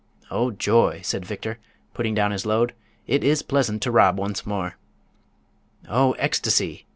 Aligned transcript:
"Oh, 0.31 0.49
joy!" 0.49 1.01
said 1.03 1.27
Victor, 1.27 1.59
putting 1.93 2.15
down 2.15 2.31
his 2.31 2.43
load; 2.43 2.73
"it 3.05 3.23
is 3.23 3.43
pleasant 3.43 3.83
to 3.83 3.91
rob 3.91 4.17
once 4.17 4.47
more." 4.47 4.77
"Oh, 5.87 6.13
ecstacy!" 6.13 6.87